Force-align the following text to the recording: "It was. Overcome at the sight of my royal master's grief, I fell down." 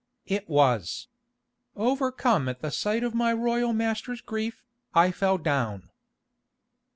"It 0.25 0.49
was. 0.49 1.09
Overcome 1.75 2.49
at 2.49 2.61
the 2.63 2.71
sight 2.71 3.03
of 3.03 3.13
my 3.13 3.31
royal 3.33 3.71
master's 3.71 4.19
grief, 4.21 4.63
I 4.95 5.11
fell 5.11 5.37
down." 5.37 5.91